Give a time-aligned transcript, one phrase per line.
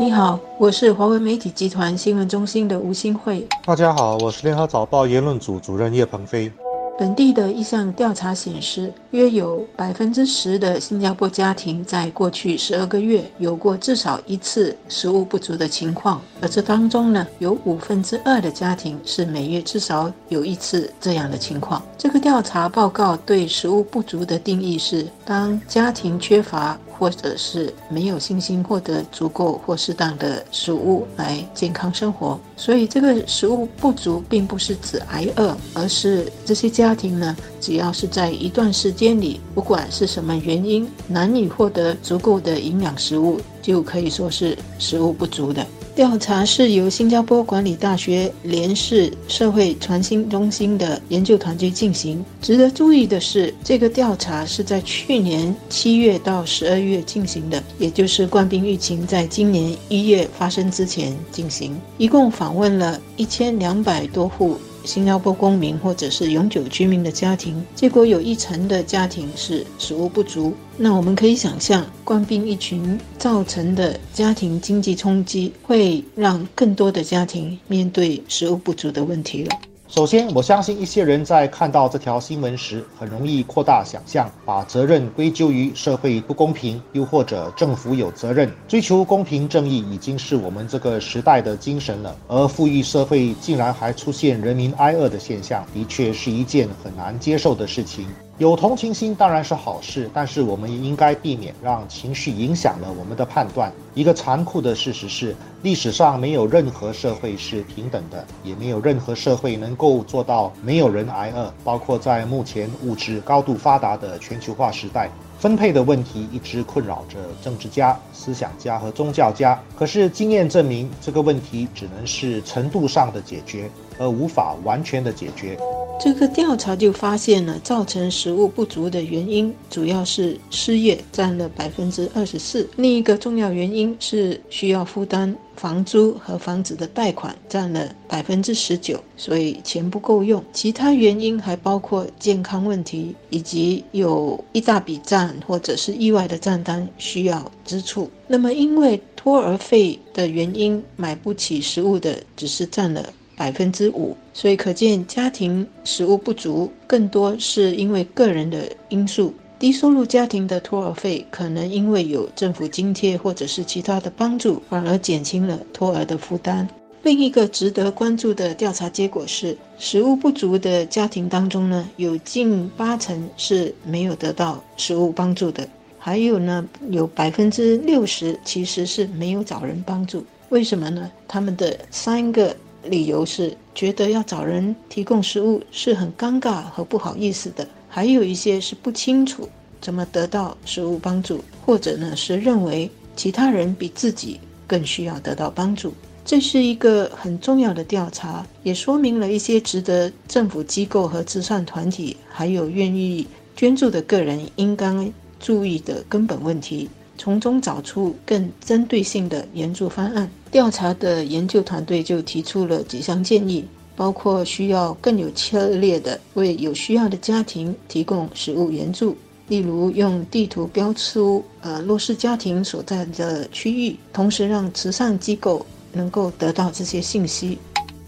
[0.00, 3.46] 你好，我是华为媒体集团新闻中心的吴新慧。
[3.66, 6.50] 大家好，我是联合早报言论组主任叶鹏飞。
[6.98, 21.82] 本地的一项调查显示，约有百分之十的新加坡家庭在过去十二个月有过至少一次食物不足的情况，而这当中呢，有五分之二的家庭是每月至少有一次这样的情况。
[21.98, 26.78] 这个调查报告对食物不足的定义是：当家庭缺乏。
[27.00, 45.66] 或者是没有信心获得足够或适当的食物来健康生活，所以这个食物不足并不是指挨饿，而是这些家庭呢，只要是在一段时间里，不管是什么原因，难以获得足够的营养食物，就可以说是食物不足的。
[46.00, 52.24] 调查是由新加坡管理大学联市社会传新中心的研究团队进行。
[52.40, 61.78] 值得注意的是，这个调查是在去年七月到十二月进行的，也就是冠病疫情在今年一月发生之前进行。
[61.98, 64.56] 一共访问了一千两百多户。
[64.84, 70.54] 新加坡公民或者是永久居民的家庭，结果有一成的家庭是食物不足。
[70.76, 79.56] 那我们可以想象，官兵一群造成的家庭经济冲击，会让更多的家庭面对食物不足的问题了。
[79.90, 88.48] 首先，我相信一些人在看到这条新闻时，很容易扩大想象，把责任归咎于社会不公平，又或者政府有责任。
[88.68, 98.06] 追求公平正义已经是我们这个时代的精神了，而富裕社会竟然还出现人民挨饿的现象，的确是一件很难接受的事情。
[98.40, 103.70] 有同情心当然是好事，但是我们也应该避免让情绪影响了我们的判断。
[103.92, 111.52] 一个残酷的事实是，历史上没有任何社会是平等的，也没有任何社会能够做到没有人挨饿。
[111.62, 119.58] 包括在目前物质高度发达的全球化时代，分配的问题一直困扰着政治家、思想家和宗教家。
[119.74, 125.58] 可是经验证明，这个问题只能是程度上的解决，而无法完全的解决。
[125.98, 132.68] 这个调查就发现了，造成食物不足的原因主要是失业，占了百分之二十四。
[132.76, 140.42] 另一个重要原因是需要负担房租和房子的贷款，占了百分之十九，所以钱不够用。
[140.54, 148.10] 其他原因还包括健康问题，以及有一大笔账或者是意外的账单需要支出。
[148.26, 153.04] 那么，因为托儿费的原因买不起食物的，只是占了。
[153.36, 159.32] 百分之五，所以可见家庭食物不足更多是因为个人的因素。
[159.60, 166.66] 低收入家庭的托儿费可能因为有政府津贴或者是其他的帮助，反而减轻了托儿的负担。
[167.02, 175.68] 另一个值得关注的调查结果是，食物不足的家庭当中呢，有近八成是没有得到食物帮助的，
[175.98, 180.24] 还有呢，有百分之六十其实是没有找人帮助。
[180.48, 181.12] 为什么呢？
[181.28, 182.56] 他们的三个。
[182.84, 189.48] 理由是觉得要找人提供食物是很尴尬和不好意思的，还有一些是不清楚
[189.80, 195.92] 怎么得到食物帮助，或者呢是认为其他人比自己更需要得到帮助。
[196.24, 206.88] 这是一个很重要的调查，也说明了一些值得政府机构和慈善团体，还有愿意捐助的个人应该注意的根本问题。
[207.18, 210.30] 从中找出更针对性的援助方案。
[210.50, 213.64] 调查的研究团队就提出了几项建议，
[214.00, 219.14] 包括需要更有策略的为有需要的家庭提供食物援助，
[219.48, 227.58] 例如用地图标出呃弱势家庭所在的区域，同时让慈善机构能够得到这些信息。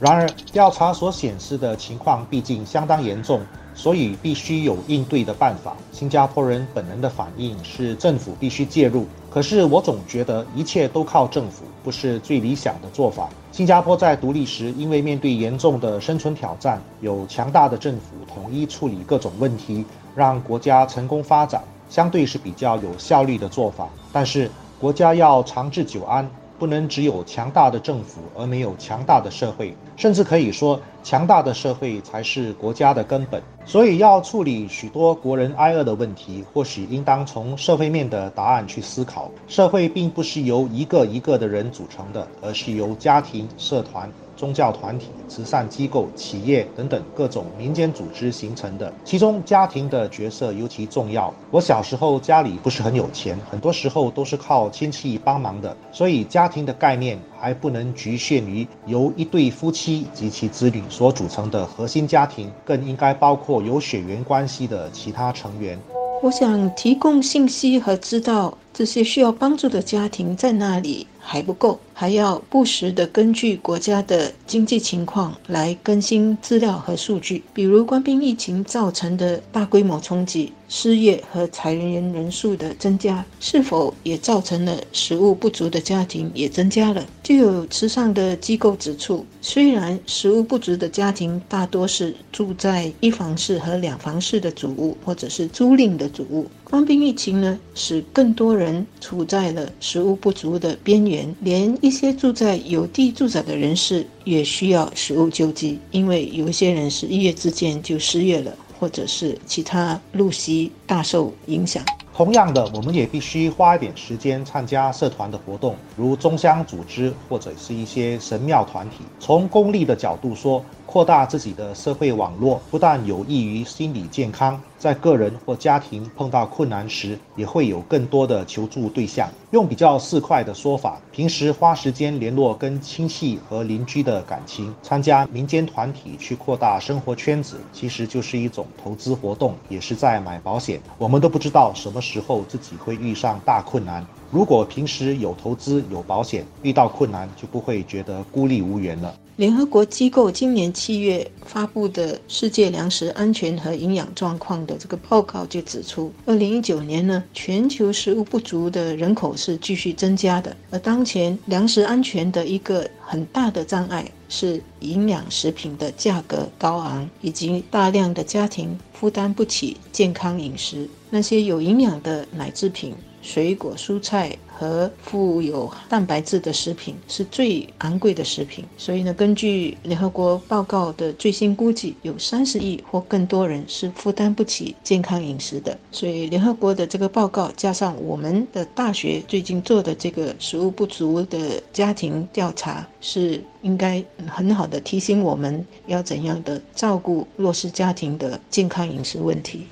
[0.00, 3.42] 然而，调查所显示的情况毕竟相当严重。
[3.74, 5.76] 所以必须有应对的办法。
[5.92, 13.28] 新加坡人本能的反应是政府必须介入，可是我总觉得一切都靠政府不是最理想的做法。
[13.52, 19.84] 新加坡在独立时，因为面对严重的生存挑战，有强大的政府统一处理各种问题，
[20.14, 23.88] 让国家成功发展，相对是比较有效率的做法。
[24.12, 26.28] 但是国家要长治久安。
[26.58, 33.42] 不能只有强大的政府而没有强大的社会，甚至可以说，强大的社会才是国家的根本。
[33.64, 39.30] 所以，要处理许多国人挨饿的问题，或许应当从社会面的答案去思考。
[39.48, 44.10] 社会并不是由一个一个的人组成的，而是由家庭、社团。
[44.36, 51.32] 宗教团体、慈善机构、企业等等各种民间组织形成的，其中家庭的角色尤其重要。
[51.50, 65.78] 我小时候家里不是很有钱，很多时候都是靠亲戚帮忙的，所以家庭的概念还不能局限于由一对夫妻及其子女所组成的核心家庭，更应该包括有血缘关系的其他成员。
[66.22, 77.42] 我想提供信息和知道这些需要帮助的家庭在那里还不够，还要不时地根据国家的经济情况来更新资料和数据。
[77.54, 87.06] 比如，官兵疫情造成的大规模冲击、失业和裁员人数的增加，是否也造成了食物不足的家庭也增加了？
[87.22, 101.32] 就有慈善的机构指出，虽然食物不足的家庭大多是住在一房式和两房式的主屋，或者是租赁的主屋，官兵疫情呢，使更多人处在了食物不足的边缘。
[101.40, 108.50] 连一些住在有地住宅的人士也需要食物救济，因为有一些人是一夜之间就失业了，
[108.80, 111.84] 或者是其他路息大受影响。
[112.14, 119.04] 同样的，我们也必须花一点时间参加社团的活动，如中乡组织或者是一些神庙团体。
[119.20, 120.64] 从功利的角度说。
[120.94, 129.28] 扩大自己的社会网络，不但有益于心理健康，在个人或家庭碰到困难时，也会有更多的求助对象。
[129.50, 140.80] 用比较四块的说法，平时花时间联络跟亲戚和邻居的感情，参加民间团体去扩大生活圈子，其实就是一种投资活动，也是在买保险。
[140.96, 144.06] 我们都不知道什么时候自己会遇上大困难。
[144.34, 149.14] 如果平时有投资有保险，遇到困难就不会觉得孤立无援了。
[149.36, 170.88] 联合国机构今年七月发布的世界粮食安全和营养状况的这个报告就指出，二零一九年呢，全球食物不足的人口是继续增加的，而当前粮食安全的一个很大的障碍是营养食品的价格高昂，以及大量的家庭负担不起健康饮食。
[171.08, 172.92] 那些有营养的奶制品、
[173.24, 174.38] 水果、蔬菜。
[174.56, 185.76] 和富有蛋白质的食品是最昂贵的食品，所以呢，根据联合国报告的最新估计，有三十亿或更多人是负担不起健康饮食的。
[185.90, 199.66] 所以，联合国的这个报告加上我们的大学最近做的这个食物不足的家庭调查，是应该很好的提醒我们要怎样的照顾弱势家庭的健康饮食问题。